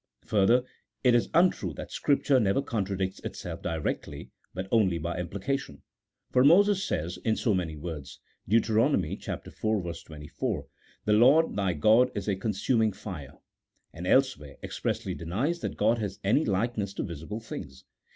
Further, 0.23 0.63
it 1.03 1.13
is 1.13 1.29
untrue 1.31 1.73
that 1.75 1.91
Scripture 1.91 2.39
never 2.39 2.63
contradicts 2.63 3.19
itself 3.19 3.61
directly, 3.61 4.31
but 4.51 4.67
only 4.71 4.97
by 4.97 5.19
implication. 5.19 5.83
For 6.31 6.43
Moses 6.43 6.83
says, 6.83 7.17
in 7.23 7.35
so 7.35 7.53
many 7.53 7.75
words 7.75 8.19
(Deut. 8.49 8.67
iv. 8.67 10.05
24)," 10.05 10.67
The 11.05 11.13
Lord 11.13 11.55
thy 11.55 11.73
God 11.73 12.09
is 12.15 12.27
a 12.27 12.35
consuming 12.35 12.93
fire," 12.93 13.37
and 13.93 14.07
elsewhere 14.07 14.57
expressly 14.63 15.13
denies 15.13 15.59
that 15.59 15.77
God 15.77 15.99
has 15.99 16.19
any 16.23 16.45
likeness 16.45 16.95
to 16.95 17.03
visible 17.03 17.39
things. 17.39 17.83